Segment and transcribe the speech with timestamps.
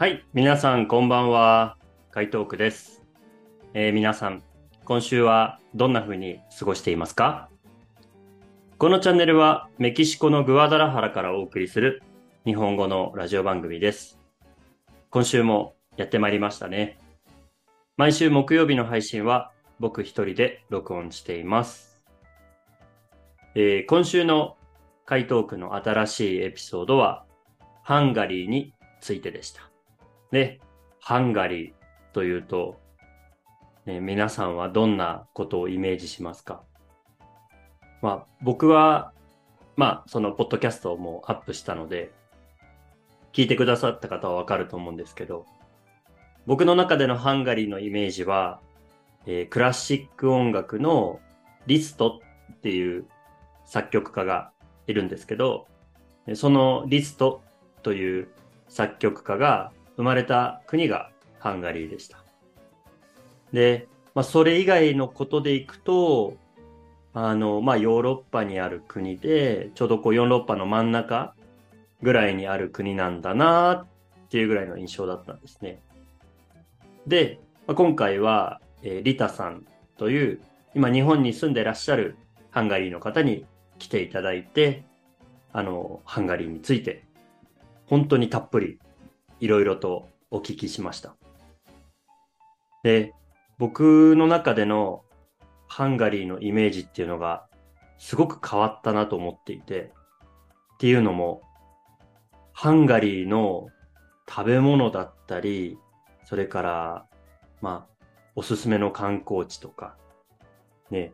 [0.00, 1.76] はい、皆さんこんばんは。
[2.10, 3.02] 海東区です、
[3.74, 4.42] えー皆さん、
[4.86, 7.50] 今週はどんな風に過ごしていますか？
[8.78, 12.02] このチャンネルはメキシコのグアダラハラからお送りする
[12.46, 14.18] 日本語のラジオ番組です。
[15.10, 16.98] 今週もやってまいりましたね。
[17.98, 22.02] 毎週木曜日の配信は僕一人で録音しています。
[23.54, 24.56] えー今週の
[25.04, 27.26] 海東区の新しいエピソードは
[27.82, 28.72] ハンガリーに
[29.02, 29.60] ついてでした。
[30.30, 30.60] で、
[31.00, 31.72] ハンガリー
[32.12, 32.80] というと、
[33.86, 36.62] ね、皆さんはどんなことをイメージしますか？
[38.02, 39.12] まあ、僕は、
[39.76, 42.12] まあ、そのポッドキャストもアップしたので、
[43.32, 45.46] 聞いてくださった方はわかると思うんですけど、
[46.46, 48.60] 僕の中でのハンガリーのイメージは、
[49.26, 51.20] えークラシック音楽の
[51.66, 52.20] リスト
[52.52, 53.06] っていう
[53.64, 54.52] 作曲家が
[54.86, 55.66] いるんですけど、
[56.34, 57.42] そのリスト
[57.82, 58.28] という
[58.68, 62.24] 作曲家が生まれた国がハンガリーでした。
[63.52, 66.38] で、まあ、それ以外のことでいくと、
[67.12, 71.34] あの、まあ、ヨーロッパにある国で、ちょうどこうヨーロッパの真ん中
[72.00, 73.72] ぐらいにある国なんだな
[74.26, 75.82] っていうぐらいの印象だったんですね。
[77.06, 79.66] で、まあ、今回は、えーリタさん
[79.98, 80.40] という、
[80.74, 82.16] 今日本に住んでらっしゃる
[82.50, 83.44] ハンガリーの方に
[83.78, 84.82] 来ていただいて、
[85.52, 87.04] あの、ハンガリーについて、
[87.84, 88.78] 本当にたっぷり
[89.40, 91.16] いろいろとお聞きしました。
[92.82, 93.14] で、
[93.58, 95.02] 僕の中での
[95.66, 97.46] ハンガリーのイメージっていうのが
[97.98, 99.92] すごく変わったなと思っていて、
[100.74, 101.42] っていうのも、
[102.52, 103.68] ハンガリーの
[104.28, 105.78] 食べ物だったり、
[106.24, 107.06] それから、
[107.60, 109.96] まあ、おすすめの観光地とか、
[110.90, 111.12] ね、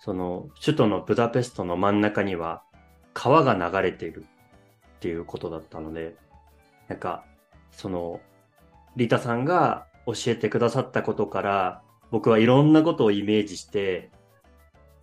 [0.00, 2.62] その首都のブダペストの真ん中には
[3.14, 4.26] 川が流れている
[4.96, 6.16] っていうことだったので、
[6.88, 7.24] なんか、
[7.72, 8.20] その、
[8.96, 14.10] リタさんが教えてくださったことから、僕はいろんなことをイメージして、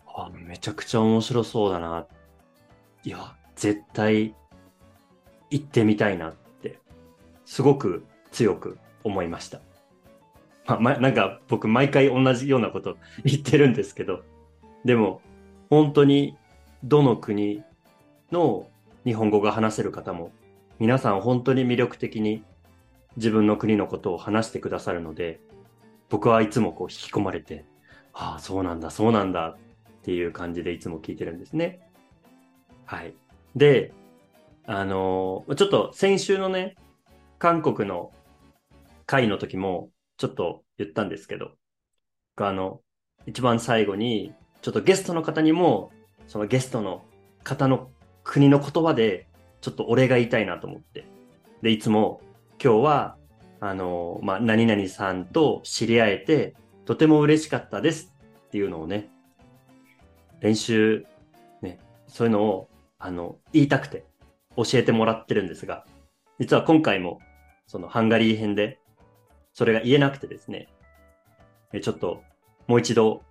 [0.07, 2.05] あ、めちゃくちゃ面白そうだな。
[3.03, 4.35] いや、絶対
[5.49, 6.79] 行ってみたいなって、
[7.45, 9.59] すごく強く思いました。
[10.67, 14.23] まあ、ま、なんか僕毎回同じようなこと 言ってるんですけど、
[14.85, 15.21] でも
[15.69, 16.37] 本当に
[16.83, 17.63] どの国
[18.31, 18.67] の
[19.03, 20.31] 日本語が話せる方も
[20.79, 22.43] 皆さん本当に魅力的に
[23.17, 25.39] 自分の国のことを話してくださるので
[26.09, 27.65] 僕はいつもこう引き込まれて
[28.13, 31.79] ああそうなんだそうなんだっていう感じでいつも聞いてるんですね
[32.85, 33.13] はい
[33.55, 33.93] で
[34.65, 36.75] あのーちょっと先週のね
[37.37, 38.11] 韓国の
[39.05, 41.51] 会の時もちょっと言ったんですけど
[42.37, 42.81] あの
[43.25, 45.91] 一番最後にちょっとゲストの方にも
[46.27, 47.03] そのゲストの
[47.43, 47.89] 方の
[48.23, 49.27] 国の言葉で
[49.61, 51.05] ちょっとお礼が言いたいなと思って。
[51.61, 52.21] で、いつも
[52.61, 53.17] 今日は、
[53.61, 58.13] あの、まあ、何々さんと知り合えて、とても嬉しかったです
[58.47, 59.09] っていうのをね、
[60.41, 61.05] 練習、
[61.61, 64.03] ね、そういうのを、あの、言いたくて
[64.57, 65.85] 教えてもらってるんですが、
[66.37, 67.19] 実は今回も、
[67.65, 68.79] そのハンガリー編で、
[69.53, 70.67] それが言えなくてですね、
[71.81, 72.23] ちょっと
[72.67, 73.23] もう一度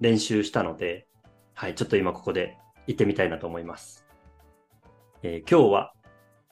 [0.00, 1.06] 練習したので、
[1.54, 4.04] はい、ちょっと今ここで行ってみたいなと思います。
[5.22, 5.94] えー今日は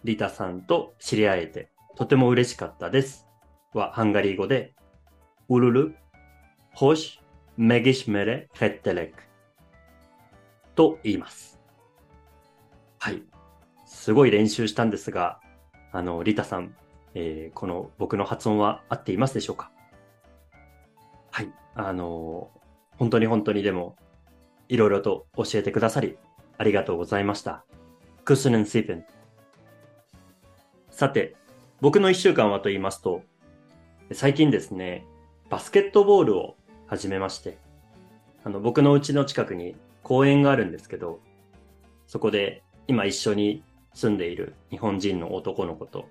[0.05, 3.27] リタさんと知り合えてとても嬉しかったです。
[3.75, 4.75] はハンガリー語で、
[5.49, 5.97] ウルル、
[6.75, 7.21] ホシ、
[7.57, 9.23] メギシメレ、ヘッテレク
[10.75, 11.61] と言います。
[12.99, 13.23] はい。
[13.87, 15.41] すごい練習したんですが、
[15.93, 16.75] あの、リタさん、
[17.15, 19.71] えーこの僕の発音は合っていますでしょうか？
[21.31, 21.53] はい。
[21.75, 22.63] あのー
[22.99, 23.97] 本当に本当にでも、
[24.69, 26.17] いろいろと教えてくださり、
[26.57, 27.65] ありがとうございました。
[28.25, 29.05] クスヌンシーペン。
[30.91, 31.35] さて、
[31.83, 33.25] 僕の一週間はと言いますと、
[34.13, 35.05] 最近ですね、
[35.51, 36.55] バスケットボールを
[36.87, 37.59] 始めまして、
[38.45, 41.19] あの、僕の家の近くに公園があるんですけど、
[42.07, 43.65] そこで今一緒に
[43.95, 46.07] 住んでいる日本人の男の子と、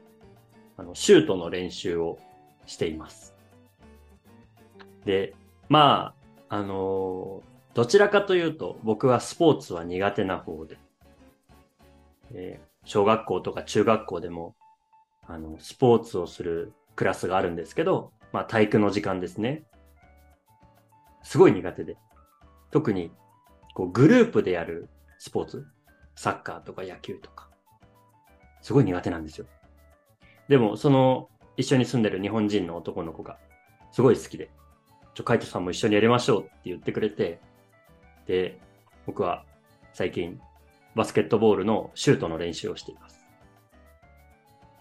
[0.76, 2.20] あの、シュートの練習を
[2.66, 3.34] しています。
[5.06, 5.34] で、
[5.70, 6.14] ま
[6.50, 10.78] あ、あのーどちらかというと僕はスポーツは苦手な方で、
[12.34, 14.54] えー小学校とか中学校でも、
[15.28, 19.64] あの、スポーツをするクラスがあるんですけど、まあ体育の時間ですね。
[21.24, 21.98] すごい苦手で。
[22.72, 23.12] 特に、
[23.74, 24.90] こう、グループでやる
[25.20, 25.66] スポーツ、
[26.16, 27.50] サッカーとか野球とか、
[28.62, 29.46] すごい苦手なんですよ。
[30.48, 33.38] でも、その、一緒に住んでる日本人の男の子が、
[33.92, 34.50] すごい好きで、
[35.14, 37.40] ちょ、カイトさんも一緒にやりましょうって言ってくれて、
[38.26, 38.60] で、
[39.06, 39.46] 僕は
[39.94, 40.40] 最近
[40.96, 43.21] バスケットボールのシュートの練習をしています。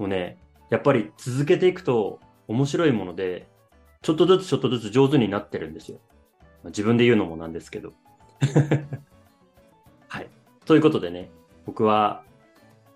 [0.00, 0.38] もうね、
[0.70, 3.46] やっぱり続けていくと面白いもので、
[4.00, 5.98] ちょっとずつちょっとずつ上手になってるんですよ。
[6.64, 7.92] ま自分で言うのもなんですけど。
[10.08, 10.28] はい。
[10.64, 11.30] ということでね、
[11.66, 12.24] 僕は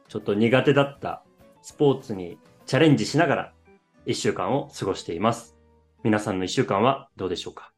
[0.09, 1.23] ちょっと苦手だった
[1.61, 3.53] スポーツにチャレンジしながら
[4.07, 5.59] 一週間を過ごしています。
[6.05, 7.74] 皆さんの一週間はどうでしょうか？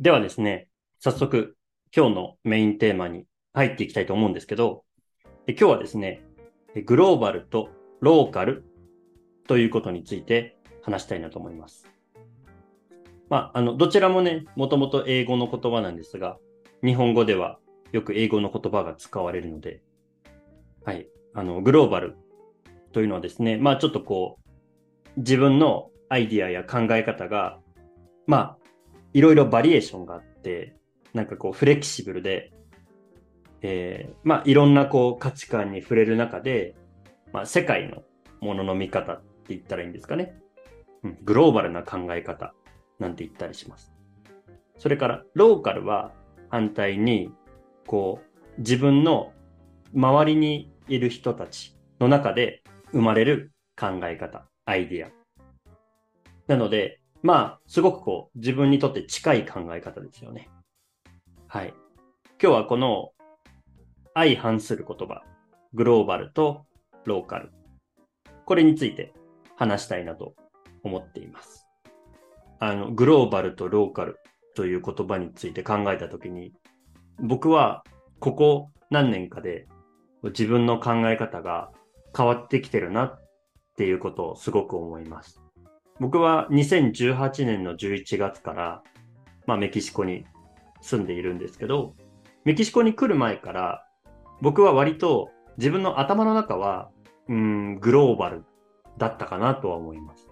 [0.00, 0.68] ではですね、
[0.98, 1.58] 早速
[1.94, 4.82] 今日のメインテーマに入っていきたいと思うんですけど、
[5.46, 6.22] 今日はですね、
[6.86, 7.68] グローバルと
[8.00, 8.64] ローカル
[9.46, 11.86] ということについて話したいなと思います。
[13.28, 16.38] まあ、あの、どちらもね、もともと英語の言葉なんですが、
[16.82, 17.58] 日本語では
[17.92, 19.82] よく英語の言葉が使われるので、
[20.82, 22.16] はい、あの、グローバル
[22.92, 24.38] というのはですね、まあちょっとこ
[25.14, 27.58] う、自分のアイディアや考え方が、
[28.26, 28.59] まあ
[29.12, 30.76] いろいろバリエーションがあって、
[31.14, 32.52] なんかこうフレキシブルで、
[33.62, 36.74] えー、まあいろんなこう価値観に触れる中で、
[37.32, 38.02] まあ世界の
[38.40, 40.34] ものの見方って言ったらいいんですかね。
[41.02, 42.54] うん、グローバルな考え方
[42.98, 43.92] なんて言ったりします。
[44.78, 46.12] それからローカルは
[46.48, 47.32] 反対に、
[47.86, 48.20] こ
[48.56, 49.32] う自分の
[49.94, 52.62] 周りにいる人たちの中で
[52.92, 55.10] 生まれる考え方、アイディア。
[56.46, 60.48] なので、まあ、すごくこう、自分にとって近い考え方ですよね。
[61.48, 61.74] はい。
[62.42, 63.10] 今日はこの
[64.14, 65.22] 相反する言葉、
[65.74, 66.64] グローバルと
[67.04, 67.52] ローカル。
[68.46, 69.12] これについて
[69.56, 70.34] 話したいなと
[70.82, 71.66] 思っています。
[72.58, 74.18] あの、グローバルとローカル
[74.54, 76.52] という言葉について考えたときに、
[77.18, 77.84] 僕は
[78.18, 79.68] ここ何年かで
[80.22, 81.70] 自分の考え方が
[82.16, 83.20] 変わってきてるなっ
[83.76, 85.39] ていうことをすごく思います。
[86.00, 88.82] 僕は2018年の11月から、
[89.46, 90.24] まあ、メキシコに
[90.80, 91.94] 住んでいるんですけど、
[92.44, 93.86] メキシコに来る前から、
[94.40, 96.90] 僕は割と自分の頭の中は、
[97.28, 98.44] うん、グローバル
[98.96, 100.26] だったかなとは思います。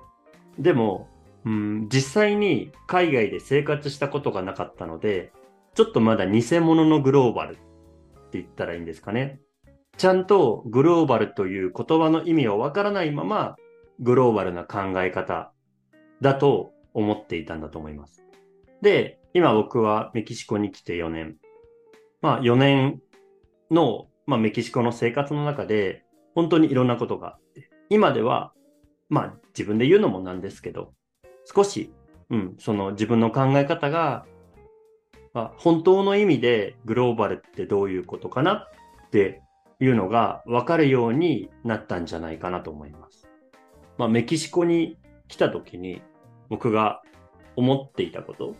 [0.58, 1.06] でも、
[1.44, 5.32] うん、実際に海外で生活したことがなかったので、
[5.74, 7.56] ちょっとまだ偽物のグローバルっ
[8.30, 9.38] て言ったらいいんですかね。
[9.98, 13.56] ちゃんとグローバルという言葉の意味をわからないまま、
[14.00, 15.52] グローバルな考え方
[16.20, 18.24] だと思っていたんだと思います。
[18.82, 21.36] で、今僕はメキシコに来て4年。
[22.20, 23.00] まあ4年
[23.70, 26.04] の、まあ、メキシコの生活の中で
[26.34, 28.52] 本当にいろんなことがあって、今では、
[29.08, 30.92] まあ自分で言うのもなんですけど、
[31.44, 31.92] 少し、
[32.30, 34.26] うん、その自分の考え方が、
[35.34, 38.68] まあ、本当の意味でグローバルってどういうことかな
[39.06, 39.42] って
[39.80, 43.28] いうのが分かるようになったんじゃないかなと思います。
[43.96, 46.02] まあ、メキシコに来た時に
[46.48, 47.02] 僕が
[47.56, 48.54] 思っていたこと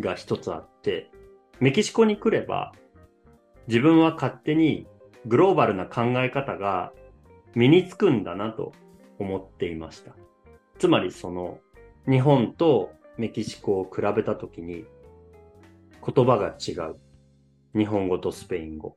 [0.00, 1.10] が一つあって、
[1.60, 2.72] メキシコに来れば
[3.66, 4.86] 自分は勝手に
[5.26, 6.92] グローバルな考え方が
[7.54, 8.72] 身につくんだなと
[9.18, 10.12] 思っていました。
[10.78, 11.58] つまりその
[12.08, 14.84] 日本とメキシコを比べたときに
[16.06, 16.96] 言葉が違う。
[17.76, 18.96] 日本語とスペイン語。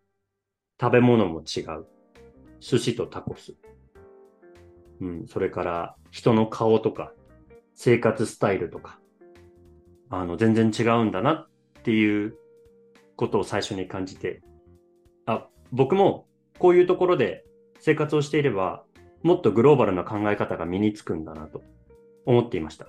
[0.79, 1.85] 食べ物も違う。
[2.59, 3.55] 寿司とタコス。
[5.01, 7.11] うん、それから人の顔とか
[7.73, 8.99] 生活スタイルとか、
[10.09, 11.47] あの、全然違うんだなっ
[11.83, 12.35] ていう
[13.15, 14.41] ことを最初に感じて、
[15.25, 16.27] あ、僕も
[16.59, 17.43] こういうところで
[17.79, 18.83] 生活をしていれば、
[19.23, 21.63] もっとグローバルな考え方が身につくんだなと
[22.25, 22.87] 思っていました。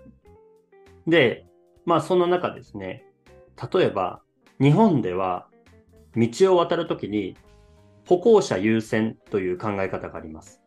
[1.06, 1.46] で、
[1.84, 3.04] まあその中ですね、
[3.72, 4.22] 例えば
[4.60, 5.48] 日本では
[6.16, 7.36] 道を渡るときに
[8.08, 10.61] 歩行者優先という考え方があります。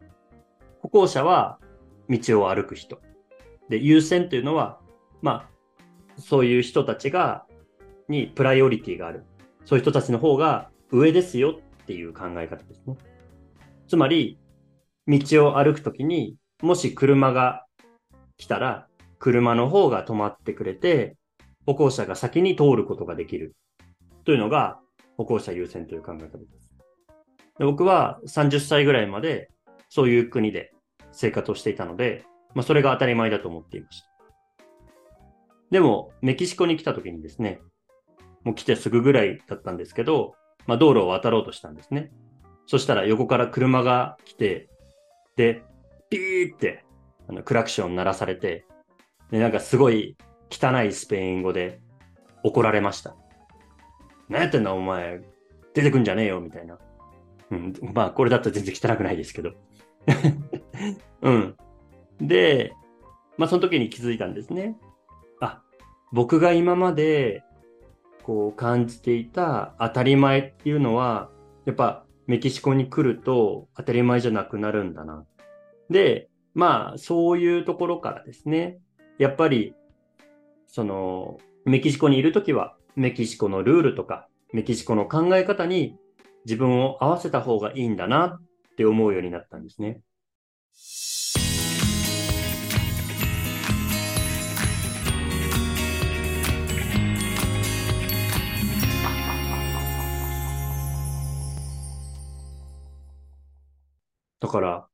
[0.86, 1.58] 歩行者は
[2.10, 3.02] 道を歩く人。
[3.70, 4.80] で、優先というのは、
[5.24, 5.50] ま
[6.16, 7.48] あ、そういう人たちが、
[8.08, 9.26] にプライオリティがある。
[9.66, 12.98] そういう人たちの方が上ですよっていう考え方ですね。
[13.88, 14.38] つまり、
[15.08, 17.66] 道を歩くときに、もし車が
[18.38, 18.88] 来たら、
[19.18, 21.18] 車の方が止まってくれて、
[21.66, 23.56] 歩行者が先に通ることができる。
[24.24, 24.80] というのが、
[25.18, 26.76] 歩行者優先という考え方です。
[27.58, 29.50] で僕は30歳ぐらいまで、
[29.90, 30.75] そういう国で
[31.16, 34.08] 生活をしていたので、まあ、それが当たり前だと思っていました。
[35.72, 37.60] でも、メキシコに来た時にですね、
[38.44, 40.36] もう来てすぐぐらいだったんですけど、
[40.68, 42.12] まあ、道路を渡ろうとしたんですね。
[42.68, 44.70] そしたら横から車が来て、
[45.36, 45.64] で、
[46.10, 46.86] ピーって
[47.28, 48.66] あのクラクション鳴らされて、
[49.32, 50.16] で、なんかすごい
[50.50, 51.82] 汚いスペイン語で
[52.44, 53.16] 怒られました。
[54.30, 55.22] 何やってんだお前、
[55.74, 56.78] 出てくんじゃねえよみたいな。
[57.52, 59.52] うん、まあこれだと全然汚くないですけど。
[61.22, 61.56] うん。
[62.22, 62.74] で、
[63.38, 64.78] まあその時に気づいたんですね。
[65.42, 65.62] あ、
[66.12, 67.44] 僕が今まで
[68.24, 71.30] こう感じていた当たり前っていうのは、
[71.66, 75.26] やっぱメキシコに来ると当たり前じゃなくなるんだな。
[75.90, 78.80] で、まあそういうところからですね、
[79.18, 79.74] やっぱり
[80.68, 85.98] そのメキシコにいるときはメキシコのルールとかメキシコの考え方に
[86.46, 88.42] 自分を合わせた方がいいんだなっ
[88.76, 90.02] って思うようになったんですね。
[104.42, 104.88] だから、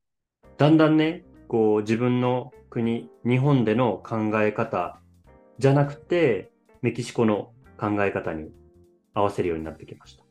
[0.58, 5.02] だんだんね、こう自分の国、日本での考え方
[5.58, 6.52] じゃなくて、
[6.84, 8.52] メキシコの考え方に
[9.16, 10.31] 合わせるようになってきました。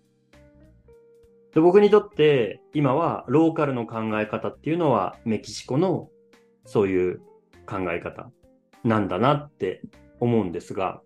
[1.54, 6.08] で僕にとって今はローカルの考え方っていうのはメキシコの
[6.64, 7.20] そういう
[7.66, 8.30] 考え方
[8.84, 9.82] なんだなって
[10.20, 11.00] 思うんですが、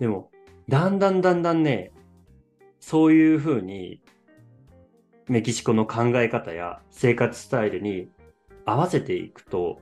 [0.00, 0.30] でも
[0.68, 1.92] だんだんだんだんね、
[2.80, 4.00] そういうふうに
[5.28, 8.08] メキシコの考え方や生活スタイルに
[8.66, 9.80] 合わせていくと、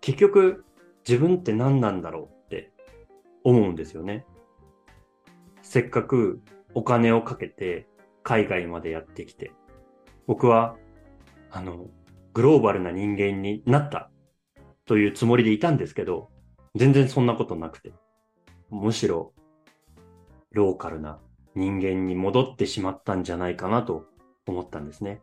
[0.00, 0.64] 結局
[1.08, 2.72] 自分って何なんだろうって
[3.42, 4.26] 思うんですよね。
[5.62, 6.42] せっかく
[6.74, 7.86] お金をかけて
[8.24, 9.52] 海外までやってきて、
[10.26, 10.76] 僕は、
[11.50, 11.86] あの、
[12.32, 14.10] グローバルな人間になった
[14.86, 16.30] というつもりでいたんですけど、
[16.74, 17.92] 全然そんなことなくて、
[18.70, 19.32] むしろ、
[20.50, 21.20] ローカルな
[21.54, 24.06] 人間に戻ってしまったんじゃないかなと
[24.46, 25.20] 思ったんですね。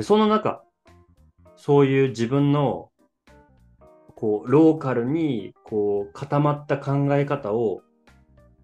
[0.00, 0.64] その中、
[1.56, 2.90] そういう自分の、
[4.16, 7.82] こう、ローカルに、こう、固まった考え方を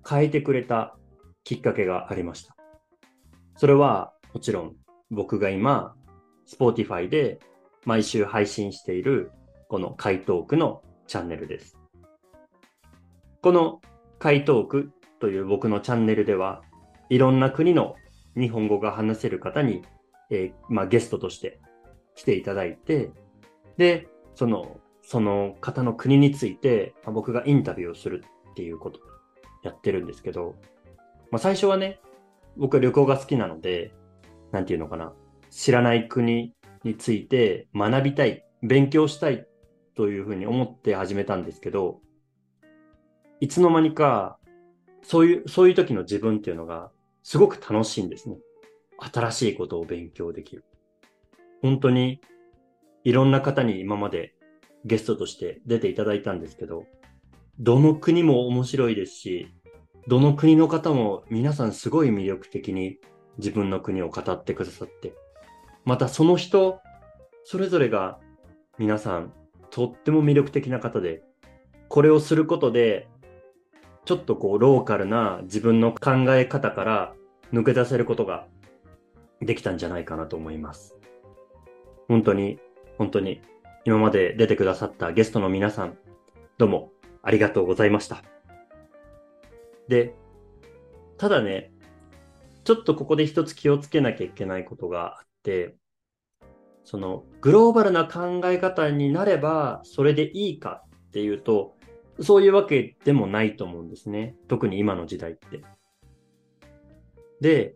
[0.08, 0.96] 変えてくれた
[1.44, 2.56] きっかけがありました。
[3.56, 4.76] それは、もちろん、
[5.10, 5.94] 僕が今、
[6.46, 7.40] Spotify で
[7.84, 9.32] 毎週配信している、
[9.68, 11.76] この回答句のチャンネルです。
[13.42, 13.80] この
[14.18, 16.62] 回答句という僕のチャンネルでは、
[17.08, 17.96] いろんな国の
[18.36, 19.82] 日本語が話せる方に、
[20.30, 21.60] えー、まあ、ゲストとして
[22.14, 23.10] 来ていただいて、
[23.76, 29.02] で、その、その方の国について、まあ、僕がインタビューをするっていうことを
[29.62, 30.54] やってるんですけど、
[31.30, 32.00] まあ、最初はね、
[32.56, 33.92] 僕は旅行が好きなので、
[34.52, 35.12] なんていうのかな、
[35.50, 39.46] 知らない国について学びたい、勉強したい
[39.94, 42.00] というふうに思って始めたんですけど、
[43.40, 44.38] いつの間にか、
[45.02, 46.90] そういう、そういう時の自分っていうのが、
[47.22, 48.36] すごく楽しいんですね。
[48.98, 50.64] 新しいことを勉強できる。
[51.62, 52.20] 本当に
[53.04, 54.34] いろんな方に今まで
[54.84, 56.84] ゲストとして出ていただいたんですけど、
[57.58, 59.48] どの国も面白いですし、
[60.06, 62.98] どの国の方も皆さんすごい魅力的に
[63.38, 65.14] 自分の国を語ってくださって、
[65.84, 66.80] またその人、
[67.44, 68.18] それぞれが
[68.78, 69.32] 皆さん
[69.70, 71.22] とっても魅力的な方で、
[71.88, 73.08] これをすることで
[74.04, 77.14] ちょっとこう、ローカルな自分の考え方から
[77.52, 78.46] 抜け出せることが
[79.40, 80.96] できたんじゃないかなと思います。
[82.08, 82.58] 本当に、
[82.98, 83.40] 本当に、
[83.84, 85.96] 今まで出てくださったゲストの皆さん、
[86.58, 86.92] どうも
[87.22, 88.39] ありがとうございました。
[89.90, 90.14] で、
[91.18, 91.72] ただね、
[92.62, 95.74] ちょっとここで一つ気をつけなきゃいけないことがあって、
[96.84, 101.74] そのグローバルな考え方になればそれでいいかっていうと、
[102.20, 104.36] そういうわけでもないと思うんですね。
[104.46, 105.62] 特に今の時代って。
[107.40, 107.74] で、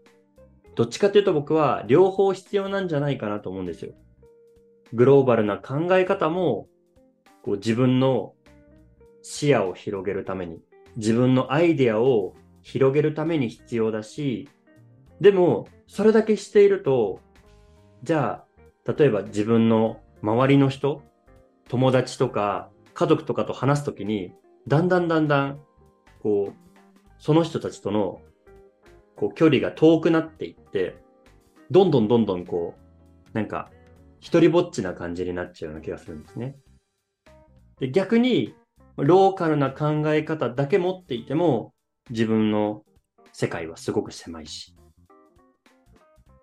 [0.76, 3.92] どっちかというと僕は両方必要なんじゃないかなと思うんですよ。
[4.92, 6.68] グローバルな考え方も、
[7.42, 8.35] こう自分の
[9.23, 10.61] 視野を広げるために、
[10.96, 14.48] 自分のアイデアを広げるために必要だし、
[15.20, 17.20] でも、それだけしていると、
[18.02, 18.44] じゃ
[18.86, 21.02] あ、例えば自分の周りの人、
[21.68, 24.32] 友達とか家族とかと話すときに、
[24.66, 25.60] だんだんだんだん、
[26.22, 26.54] こう、
[27.18, 28.20] その人たちとの、
[29.16, 30.96] こう、距離が遠くなっていって、
[31.70, 33.70] どんどんどんどんこう、なんか、
[34.20, 36.56] 一人ぼっちな感じになっちゃうような気がするんですね。
[37.78, 38.54] で逆に、
[38.96, 41.74] ローカルな考え方だけ持っていても、
[42.10, 42.82] 自分の
[43.32, 44.76] 世界はすごく狭いし。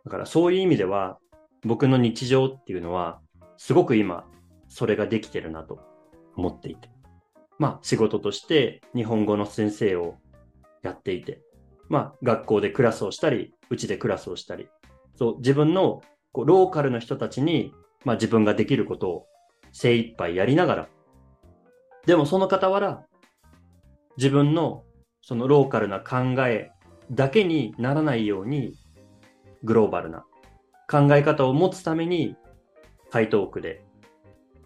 [0.03, 1.19] だからそういう意味では、
[1.63, 3.21] 僕の日常っていうのは、
[3.57, 4.25] すごく今、
[4.67, 5.79] それができてるなと
[6.35, 6.89] 思っていて。
[7.59, 10.15] まあ仕事として日本語の先生を
[10.81, 11.41] やっていて、
[11.89, 14.67] まあ学校でクラスをしたり、うちでクラスをしたり、
[15.15, 17.71] そう自分のこうローカルの人たちに、
[18.03, 19.25] まあ自分ができることを
[19.71, 20.89] 精一杯やりながら、
[22.05, 23.05] でもその傍ら、
[24.17, 24.83] 自分の
[25.21, 26.71] そのローカルな考え
[27.11, 28.75] だけにならないように、
[29.63, 30.25] グローバルな
[30.89, 32.35] 考え方を持つために、
[33.11, 33.83] 台東区で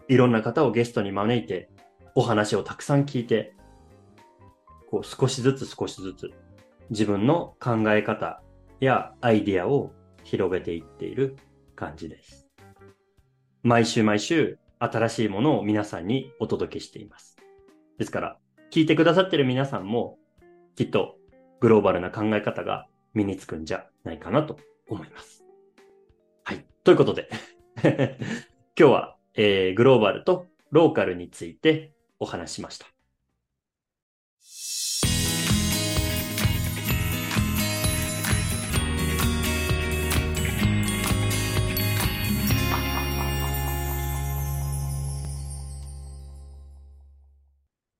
[0.08, 1.68] いろんな方をゲストに招いて、
[2.14, 3.54] お話をたくさん聞いて、
[4.90, 6.30] こう少しずつ少しずつ
[6.90, 8.40] 自分の考え方
[8.80, 11.36] やアイディアを広げていっている
[11.74, 12.48] 感じです。
[13.62, 17.36] 毎週毎週新しいものを皆さんにお届けしています。
[17.98, 18.38] ですから、
[18.70, 20.18] 聞いてくださってる皆さんも
[20.74, 21.16] きっと
[21.60, 25.44] グローバルな考え方が身につくんじゃないかなと思います。
[26.44, 26.66] はい。
[26.84, 27.30] ということで
[27.82, 32.95] 今日は、えー、グローバルとローカルについてお話しました。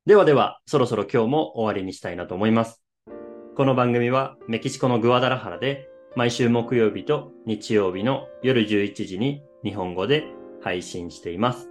[0.07, 2.81] ではでは、そろそろ今日も終わりにしたいなと思います。
[3.57, 10.29] この番組はメキシコのグアダラハラで毎週木曜日と日曜日の夜11時に日本語で
[10.63, 11.69] 配信しています。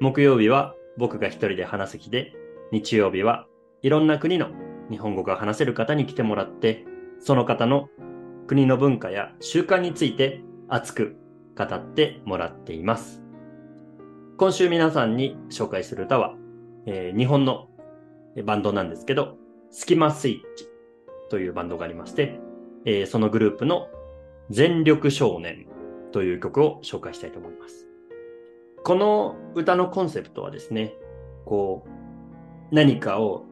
[0.00, 2.32] 木曜日は僕が一人で話す日で、
[2.72, 3.46] 日曜日は
[3.82, 4.48] いろんな国の
[4.90, 6.86] 日本語が話せる方に来てもらって、
[7.20, 7.88] その方の
[8.48, 11.16] 国の文化や習慣について熱く
[11.56, 13.22] 語ってもらっています。
[14.38, 16.34] 今週皆さんに紹介する歌は
[16.90, 17.68] えー、日本の
[18.44, 19.36] バンドなんですけど、
[19.70, 20.68] スキマスイッチ
[21.28, 22.40] というバンドがありまして、
[22.86, 23.88] えー、そのグループの
[24.48, 25.66] 全力少年
[26.12, 27.86] という曲を紹介したいと思います。
[28.84, 30.94] この歌のコンセプトはですね、
[31.44, 33.44] こう、何かを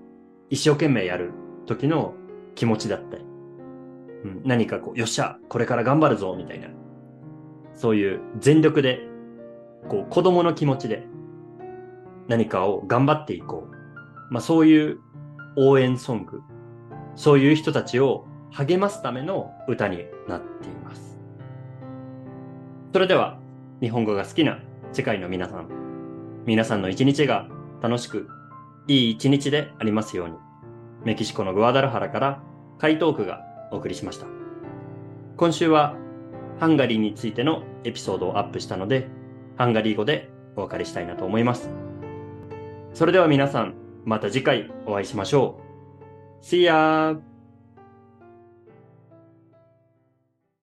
[0.49, 1.33] 一生懸命やる
[1.67, 2.15] 時の
[2.55, 3.25] 気持ちだったり、
[4.25, 6.69] うん、何かこう、よっしゃ、これから頑張るぞ、みたいな、
[7.75, 9.01] そういう全力で、
[9.89, 11.07] こう、子供の気持ちで
[12.29, 14.33] 何かを頑張っていこう。
[14.33, 15.01] まあそういう
[15.57, 16.43] 応援ソング、
[17.15, 21.19] そういう人たちを励ますための歌になっています。
[22.93, 23.39] それでは、
[23.81, 24.59] 日本語が好きな
[24.93, 25.69] 世界の皆さん、
[26.47, 27.49] 皆さんの一日が
[27.83, 28.29] 楽しく、
[28.89, 30.35] いい一日でありますように、
[31.05, 32.43] メキシコのグアダルハラから
[32.79, 34.27] カイトークがお送りしました。
[35.37, 35.97] 今週は
[36.59, 39.09] ハンガリーについてのエピソードをアップしたので、
[39.57, 41.86] ハンガリー語でお別れしたいなと思います。
[42.97, 43.75] それでは皆さん、
[44.07, 45.61] また次回お会いしましょ
[46.41, 46.43] う。
[46.43, 47.21] See ya!